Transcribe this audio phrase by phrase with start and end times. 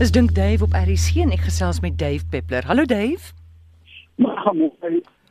[0.00, 2.64] Dis dink Dave op RC en ek gesels met Dave Peppler.
[2.64, 3.34] Hallo Dave.
[4.16, 4.62] Gaan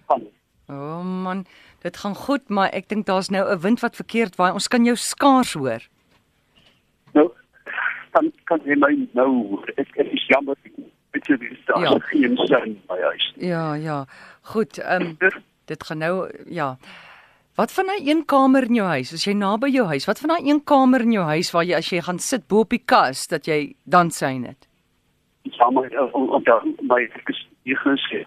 [0.05, 0.27] gaan.
[0.69, 1.45] O oh man,
[1.81, 4.51] dit gaan goed, maar ek dink daar's nou 'n wind wat verkeerd waai.
[4.53, 5.81] Ons kan jou skaars hoor.
[7.13, 7.31] Nou
[8.11, 9.71] dan kan jy my nou hoor.
[9.75, 10.73] ek, ek is jammer ek
[11.11, 11.89] weet jy daar Ja.
[11.89, 11.99] ja.
[11.99, 13.33] geen sin by huis.
[13.37, 14.05] Ja, ja.
[14.41, 15.17] Goed, ehm um,
[15.65, 16.77] dit gaan nou ja.
[17.59, 19.09] Wat van daai een kamer in jou huis?
[19.11, 21.75] As jy naby jou huis, wat van daai een kamer in jou huis waar jy
[21.75, 24.67] as jy gaan sit bo op die kas dat jy dan sien dit?
[25.57, 28.23] Ja maar om dan my ek is hier gesê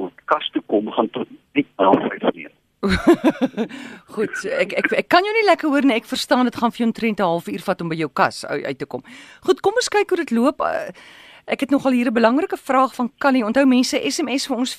[0.00, 2.48] moet kas toe kom gaan tot nie halfpad nie.
[4.14, 5.98] Goed, ek ek ek kan jou nie lekker hoor nie.
[6.00, 8.78] Ek verstaan dit gaan vir jou omtrent 'n halfuur vat om by jou kas uit,
[8.78, 9.04] te kom.
[9.44, 10.64] Goed, kom ons kyk hoe dit loop.
[10.64, 10.88] Uh,
[11.42, 13.44] Ek het nogal hier 'n belangrike vraag van Callie.
[13.44, 14.76] Onthou mense SMS vir ons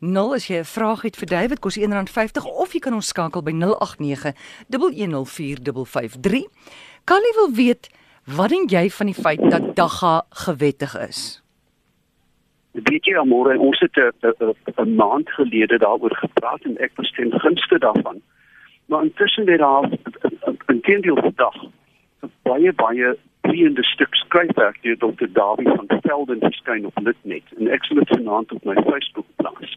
[0.00, 3.42] 45770 as jy 'n vraag het vir David, kos R1.50 of jy kan ons skakel
[3.42, 4.32] by 089
[4.68, 6.48] 1104553.
[7.04, 7.90] Callie wil weet,
[8.24, 11.42] wat dink jy van die feit dat Dagga gewettig is?
[12.72, 17.10] Weet jy Amore, ons het 'n 'n- 'n maand gelede daaroor gepraat en ek was
[17.12, 18.20] ten gunste daarvan.
[18.86, 19.98] Maar intussen het daar 'n-
[20.68, 21.54] 'n teendeel vandag
[22.22, 25.28] 'n baie baie vleiende stuk skryfwerk deur Dr.
[25.32, 29.76] Dawie van Velden verskyn op Litnet en ek sal dit vanaand op my Facebook plaas.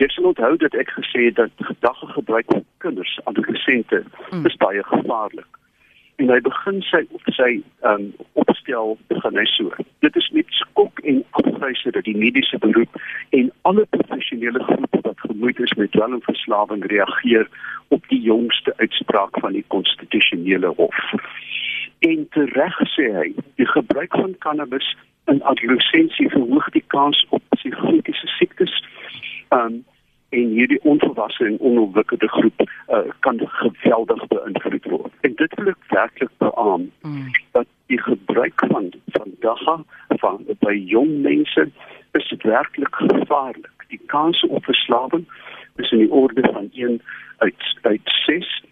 [0.00, 4.46] Jy sal onthou dat ek gesê het dat gedagtegebruik van kinders, adolessente, Mm.
[4.46, 5.58] is baie gevaarlik.
[6.16, 9.72] En hy begin sy op sy um, opstel begin hy so.
[10.04, 15.20] Dit is met skok en afgryse dat die mediese beroep en alle professionele groepe wat
[15.20, 17.48] gemoeid is met dwelmverslawing reageer
[17.88, 21.00] op die jongste uitspraak van die konstitusionele hof.
[22.00, 23.28] En tereg sê hy,
[23.60, 24.96] die gebruik van cannabis
[25.28, 28.74] in adolessensie verhoog die kans op psigotiese siektes.
[29.48, 29.84] Um
[30.30, 35.12] en hierdie onvolwasse en onontwikkelde groep uh, kan geweldig beïnvloed word.
[35.26, 37.30] En dit wil ek werklik beamoen Mm.
[37.52, 39.76] dat die gebruik van van dagga
[40.22, 41.68] van by jong mense
[42.12, 43.86] is werklik gevaarlik.
[43.88, 45.26] Die kans op verslawing
[45.76, 47.00] is in die orde van 1
[47.38, 48.62] uit uit 6.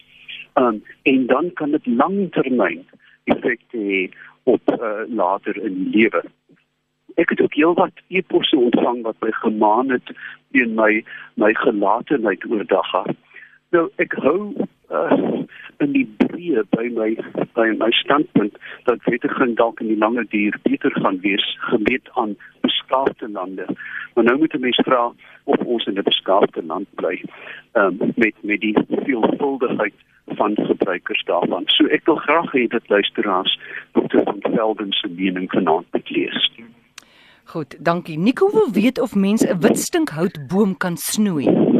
[0.54, 2.86] Um, en dan kan dit langtermyn
[3.34, 4.02] effekte hê
[4.48, 6.22] op uh, later in die lewe.
[7.18, 10.12] Ek het ook heelwat e-posse ontvang wat my gemaan het
[10.56, 11.02] in my
[11.34, 13.04] my gelatenheid oor dagga.
[13.74, 14.54] Nou ek hou
[14.90, 15.44] uh,
[15.78, 17.10] in die breë by my
[17.54, 22.36] by my standpunt dat wettiging dalk in die lange duur beter gaan wees gemeet aan
[22.60, 23.66] beskaafde lande.
[24.14, 25.12] Maar nou moet 'n mens vra
[25.44, 27.22] of ons in 'n beskaafde land bly
[27.72, 29.94] um, met met die veelvuldigheid
[30.26, 31.62] van gebruikers daarvan.
[31.66, 33.60] So ek wil graag hê dat luisteraars
[33.92, 34.22] Dr.
[34.24, 36.50] van Velden se mening vanaand moet lees.
[37.44, 38.18] Goed, dankie.
[38.18, 41.77] Nico wil weet of mens 'n wit stinkhoutboom kan snoei.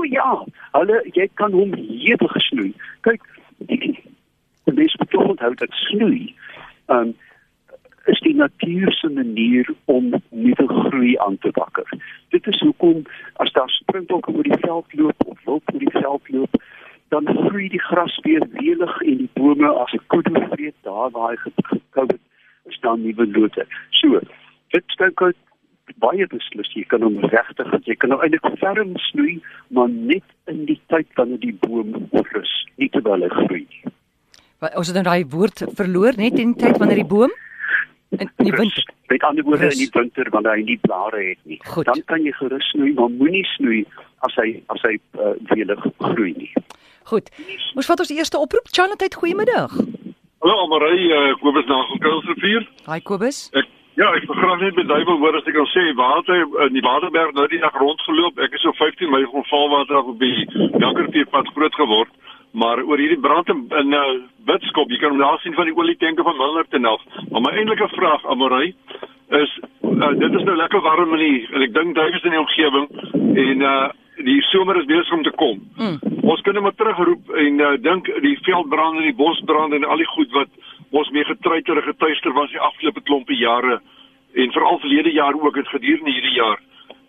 [0.00, 0.28] O ja,
[0.72, 2.70] hulle jy kan hom hewig snoei.
[3.04, 3.26] Kyk,
[3.68, 3.90] die
[4.78, 6.30] mens moet tog onthou dat snoei
[6.94, 7.10] um,
[8.08, 11.90] is die natuur se manier om nuwe groei aan te wakker.
[12.32, 13.02] Dit is hoekom
[13.44, 16.56] as daar springbokke oor die veld loop of wild oor die veld loop,
[17.12, 21.34] dan groei die gras weer welig en die bome as 'n kudde vreet daar waar
[21.34, 22.20] hy ge- gekou het,
[22.72, 23.66] is daar nuwe lote.
[24.00, 24.20] So,
[24.72, 25.36] dit stink uit
[26.02, 29.36] baie beslis jy kan hom regtig jy kan nou eintlik ferm snoei
[29.70, 31.94] maar net in die tyd wanneer die boom
[32.32, 33.66] rus nie terwyl hy groei.
[34.60, 37.32] Wat ons het nou daai woord verloor net in die tyd wanneer die boom
[38.16, 38.84] in in die winter.
[39.08, 39.74] met ander woorde Rus.
[39.78, 41.86] in die winter wanneer hy nie blare het nie Goed.
[41.86, 43.84] dan kan jy gerus snoei maar moenie snoei
[44.26, 46.52] as hy as hy uh, welig groei nie
[47.10, 47.30] Goed.
[47.74, 48.68] Ons vat ons eerste oproep.
[48.70, 49.72] Charlotte, goeiemiddag.
[50.44, 52.68] Hallo Amarie, uh, Kobus na Kuilsrivier.
[52.86, 53.40] Hi Kobus.
[53.58, 53.59] Ek
[54.00, 56.84] ja, ek graag net met duiwel hoor as ek kan sê waar hy in die
[56.84, 58.40] Waterberg nou die dag rondgeloop.
[58.46, 60.46] Ek is so 15 my gevalwater af op die
[60.80, 62.12] Jankerpad groot geword.
[62.50, 64.06] Maar oor hierdie brand in, in uh,
[64.48, 67.04] Witskop, jy kan hom daar sien van die olietanke van Milnerton af.
[67.30, 68.74] Maar my eintlike vraag Amarie
[69.38, 69.52] is
[69.86, 72.44] uh, dit is nou lekker warm in die en ek dink duif is in die
[72.44, 72.88] omgewing
[73.46, 73.80] en uh
[74.20, 75.60] die somer is besig om te kom.
[75.80, 75.94] Mm.
[76.28, 80.10] Ons kan net maar terugroep en uh, dink die veldbrande, die bosbrande en al die
[80.10, 80.50] goed wat
[80.90, 83.80] ons mee getruiter en getuister was die afgelope klompe jare
[84.34, 86.58] en veral verlede jaar ook het gedurende hierdie jaar.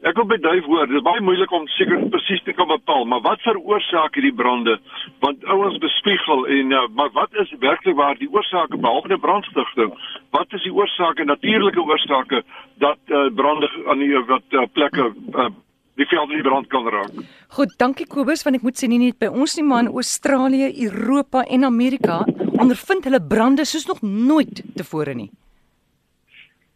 [0.01, 3.03] Ek wil by duif hoor, dit is baie moeilik om seker presies te kan bepaal,
[3.05, 4.79] maar wat veroorsaak hierdie brande?
[5.21, 9.93] Want ouens bespiegel en uh, maar wat is werklik waar die oorsake behalwe die brandstigting?
[10.33, 12.41] Wat is die oorsake, natuurlike oorsake
[12.81, 15.51] dat uh, brande aan die wat uh, plekke uh,
[15.99, 17.19] die veld in die brand kan raak?
[17.57, 20.71] Goed, dankie Kobus want ek moet sê nie net by ons nie, maar in Australië,
[20.87, 22.21] Europa en Amerika
[22.61, 25.31] ondervind hulle brande soos nog nooit tevore nie.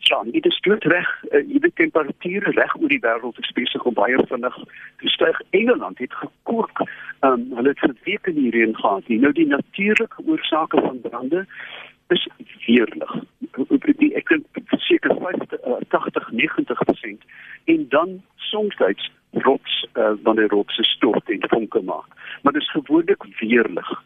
[0.05, 1.07] Ja, dit is dood reg.
[1.31, 4.57] Uh, jy weet temperature reg oor die wêreld is besig om baie vinnig
[5.01, 5.39] te styg.
[5.57, 6.83] Engeland het gekook.
[7.23, 9.09] Ehm um, hulle het vir weke in die reën gehad.
[9.09, 11.45] Nou die natuurlike oorsake van brande
[12.07, 12.27] is
[12.65, 13.13] weerlig.
[14.15, 14.45] Ek dink
[14.85, 15.59] seker 50
[15.89, 17.25] 80 90%
[17.73, 18.77] en dan soms
[19.31, 22.07] rots uh, wanneer rotse stort en vonke maak.
[22.41, 24.03] Maar dit is gewoonlik weerlig.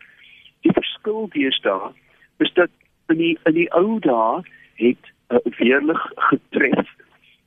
[0.61, 1.91] Die verskil deesdae
[2.37, 2.69] is dat
[3.07, 4.41] in die in die ou dae
[4.81, 6.95] het uh, weerlig getref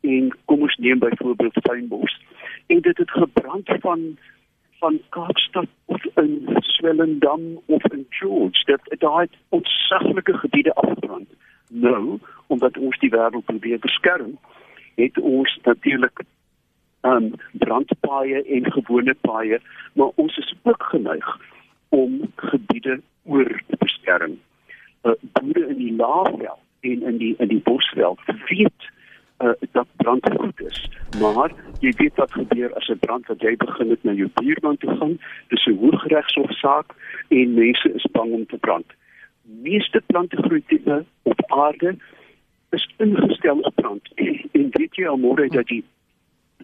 [0.03, 2.15] en kom ons neem byvoorbeeld Fynbos
[2.67, 4.19] en dit het gebrand van
[4.83, 11.29] van Kaapstad of in Swellendam of in George dat daai ontsaglike gebiede afgebrand
[11.69, 14.33] nou omdat ons die wêreld probeer beskerm
[14.95, 16.25] het ons natuurlik
[17.13, 19.61] um brandpaaie en gewone paaie
[19.93, 21.31] maar ons is ook geneig
[21.89, 22.19] om
[22.51, 24.35] gebiede oor te beskerm
[25.07, 28.91] uh, boere in die laafveld en in die in die bosveld weet
[29.43, 30.89] uh, dat brand goed is.
[31.21, 31.51] Maar
[31.83, 34.97] jy weet wat gebeur as 'n brand wat jy begin het na jou buurman toe
[34.97, 35.19] gaan,
[35.49, 36.95] dis 'n hoogregshofsaak
[37.29, 38.87] en mense is bang om te brand.
[39.43, 41.97] Meeste plantegroeitipe op aarde
[42.71, 44.09] is ingestel op brand.
[44.53, 45.85] En weet jy al môre dat die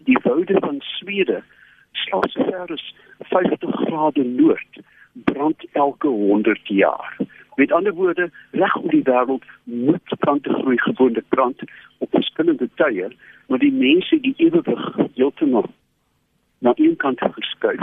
[0.03, 1.43] die woude van Swede
[1.91, 4.79] slegs ver is 50 grade noord
[5.13, 7.17] brand elke 100 jaar.
[7.55, 11.61] Met ander woorde, reg oor die wêreld moet plante groei gewoonlik brand
[11.97, 13.09] op verskillende tye,
[13.49, 15.65] maar die mense die ewewig heeltemal
[16.59, 17.81] na een kant geskuif.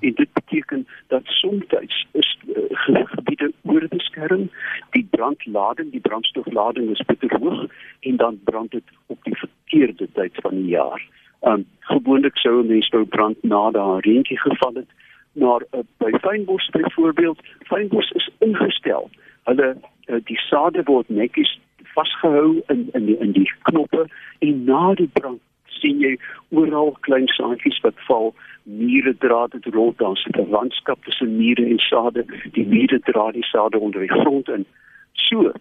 [0.00, 1.64] En dit beteken dat soms
[2.12, 4.50] is uh, gebiede oorbeskerm,
[4.90, 7.66] die brandlading, die brandstoflading is bitter hoog
[8.00, 11.06] en dan brand dit op die verkeerde tyd van die jaar.
[11.40, 14.90] Um gewoonlik sou 'n mens wou brand na daar reentjie geval het
[15.34, 19.10] maar uh, by fynbos byvoorbeeld fynbos is ingestel
[19.42, 19.76] hulle
[20.06, 21.58] uh, die sade word netjies
[21.94, 24.06] vasgehou in in die, in die knoppe
[24.38, 25.40] en na die brand
[25.80, 26.14] sien jy
[26.50, 28.32] oral klein saadjies wat val
[28.64, 33.30] mure dra dit rond dan sit 'n landskap tussen mure en sade die mure dra
[33.32, 34.66] die sade onder die grond in
[35.12, 35.52] so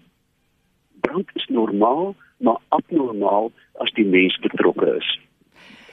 [1.01, 5.17] brand is normaal maar abnormaal as die mens betrokke is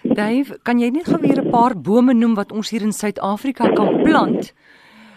[0.02, 3.68] Dave, kan jy net gou weer 'n paar bome noem wat ons hier in Suid-Afrika
[3.74, 4.52] kan plant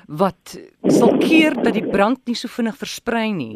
[0.08, 3.56] wat sal keer dat die brand nie so vinnig versprei nie?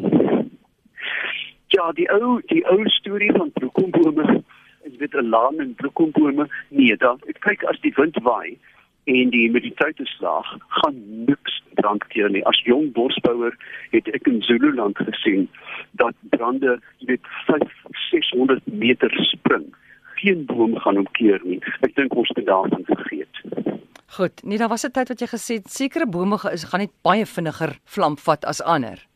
[1.78, 4.42] Ja, die ou die ou storie van bloekombome,
[4.82, 6.48] is dit 'n laan en bloekombome?
[6.68, 8.58] Nee, dan kyk as die wind waai
[9.04, 12.44] en die humiditeit is laag, gaan niks brand keer nie.
[12.46, 13.54] As jong bosbouer
[13.90, 15.48] het ek in Zululand gesien
[15.90, 17.62] dat brande, jy weet, 5
[18.10, 19.70] 600 meter spring
[20.14, 21.60] geen boom gaan omkeer nie.
[21.80, 23.42] Ek dink ons moet daarvan vergeet.
[24.18, 26.92] Goed, nee, daar was 'n tyd wat jy gesê het sekere bome is gaan net
[27.02, 29.07] baie vinniger vlam vat as ander.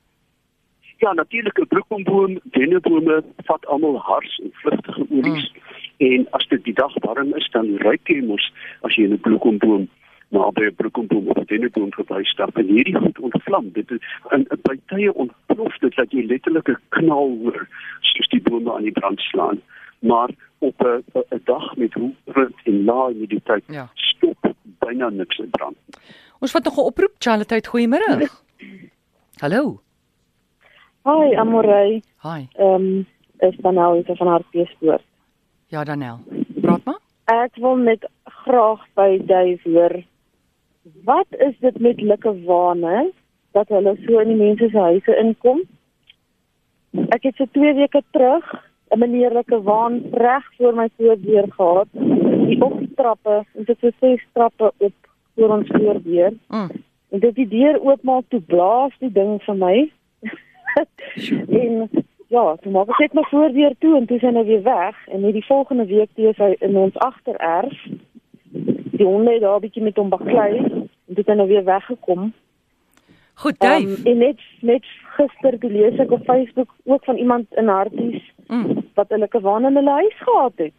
[1.03, 5.49] Ja, natuurlike bloekomboom, dennebome vat almal hars en vlugtige olies.
[5.53, 5.61] Hmm.
[6.13, 8.45] En as dit die dag warm is, dan ruik jy mos
[8.87, 9.89] as jy 'n bloekomboom
[10.33, 13.73] maar by 'n bloekomboom of 'n denneboom verby stap en hierdie goed ontvlam.
[13.73, 13.99] Dit is
[14.31, 17.69] in by tye ontplof dit dat jy letterlik 'n knal hoor
[18.01, 19.61] soos die bome aan die brand slaan
[20.03, 23.91] maar op 'n dag met hoe wind en lae humiditeit ja.
[23.95, 25.77] stop byna niks in brand.
[26.39, 28.29] Ons wat nog 'n oproep Charlotte, goeiemôre.
[29.43, 29.81] Hallo.
[31.03, 32.03] Hi Amorey.
[32.23, 32.49] Hi.
[32.55, 33.07] Ehm um,
[33.39, 35.03] is Danel hier van Hartbeespoort.
[35.67, 36.19] Ja Danel.
[36.61, 36.99] Praat maar.
[37.25, 39.97] Ek wil net graag by Dave hoor.
[41.05, 43.11] Wat is dit met lekker wane
[43.51, 45.65] dat hulle so in die mense se huise inkom?
[47.11, 48.47] Ek het so 2 weke terug
[48.95, 51.89] 'n manierlike waan reg voor my voordeur gehad.
[52.47, 54.95] Die optrappe, en dit is ses trappe op
[55.35, 56.33] voor ons voordeur.
[56.49, 56.71] Mm.
[57.09, 59.91] En dit die deur oopmaak toe blaas die ding vir my.
[61.63, 61.89] en
[62.33, 65.21] ja, toe maak ek net my voordeur toe en toe sy nou weer weg en
[65.27, 67.75] net die volgende week toe is hy in ons agtererf.
[68.53, 72.33] Die honde het daar 'n bietjie met hom baklei en dit het nou weer weggekom.
[73.35, 73.89] Goed, Dave.
[73.89, 74.85] Um, en net net
[75.17, 78.85] gister toe lees ek op Facebook ook van iemand in Harties mm.
[78.95, 80.79] wat hulle kwaan in hulle huis gehad het.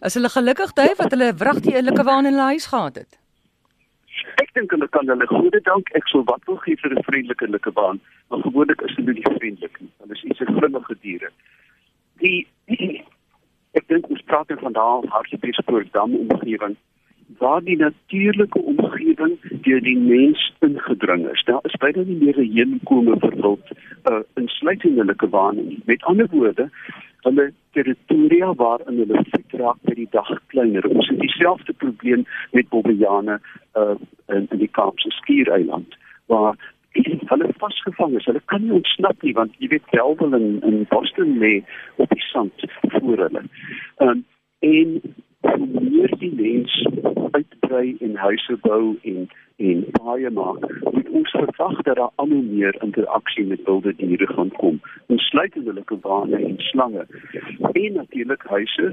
[0.00, 3.18] As hulle gelukkig Dave wat hulle wragtig eerlike waan in hulle huis gehad het.
[4.42, 7.50] Ek dink hulle kan hulle goeie dank ek sou wat wil gee vir 'n vriendelike
[7.50, 9.92] like baan, maar gewoonlik is hulle nie vriendelik nie.
[10.00, 11.30] Hulle is iets grimmige diere.
[12.22, 13.02] Die, die
[13.78, 16.76] ek dink ons praat van daal hartbeespoort dam omgewing
[17.38, 21.42] waar die natuurlike omgewing deur die mens ingedring is.
[21.44, 23.72] Daar is baie nie meer heenkome vir wild
[24.10, 25.80] uh, insluitende waan nie.
[25.84, 26.68] Met ander woorde,
[27.26, 30.86] hulle territoria waar in hulle voet raak by die dag kleiner.
[30.86, 33.40] Ons het dieselfde probleem met bobbejane
[33.74, 33.96] uh,
[34.28, 36.56] in, in die Kaapse skiereiland waar
[37.30, 38.24] hulle vasgevang is.
[38.24, 41.60] Hulle kan nie ontsnap nie want jy weet Bellville in in Boston lê
[41.96, 43.44] op die sand voor hulle.
[43.98, 44.24] Um,
[44.58, 45.00] en
[45.54, 46.86] hoe meer die mens
[47.30, 52.42] uitbrei en huise bou en en baie maak, moet ons verwag dat daar al hoe
[52.42, 57.06] meer interaksie met wilde diere gaan kom, insluitend hulle kwane en slange.
[57.72, 58.92] En natuurlik huise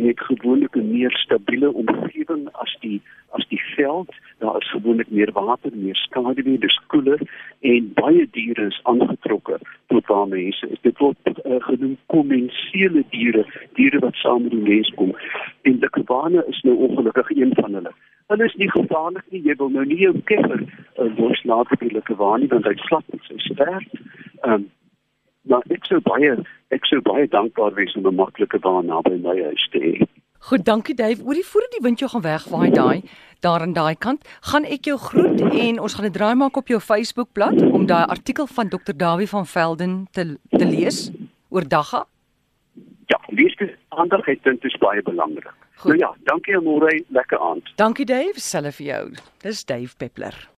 [0.00, 4.14] met gewoonlik 'n meer stabiele omgewing as die as die veld.
[4.38, 7.20] Daar is gewoonlik meer water, meer skaduwee, dis koeler
[7.60, 9.58] en baie diere is aangetrokke
[10.16, 10.78] tot waar mense.
[10.80, 13.44] Dit word uh, genoem kommensiele diere,
[13.74, 15.16] diere wat saam met die mens kom.
[15.62, 17.92] En die kwane is nou ongelukkig een van hulle.
[18.26, 19.42] Hulle is nie gevaarlik nie.
[19.42, 23.22] Jy wil nou nie jou keffer uh, loslaat op die kwane want hy slap met
[23.28, 24.00] sy stert.
[24.42, 24.70] Ehm um,
[25.46, 26.32] maar ek sou baie
[26.74, 29.92] ek sou baie dankbaar wees om 'n maklike baan naby my huis te hê.
[30.46, 31.24] Goed, dankie Dave.
[31.24, 33.02] Oor die voordat die wind jou gaan wegwaai daai
[33.42, 36.68] daar aan daai kant, gaan ek jou groet en ons gaan 'n draai maak op
[36.68, 38.94] jou Facebookblad om daai artikel van Dr.
[38.96, 41.10] Dawie van Velden te te lees
[41.48, 42.06] oor dagga.
[43.06, 45.54] Ja, lees dit aandag het dit is baie belangrik.
[45.76, 45.90] Goed.
[45.90, 47.72] Nou ja, dankie Amore, lekker aand.
[47.76, 49.12] Dankie Dave, self vir jou.
[49.42, 50.55] Dis Dave Peppler.